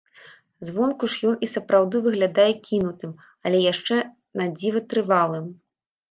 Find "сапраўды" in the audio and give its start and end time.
1.55-1.97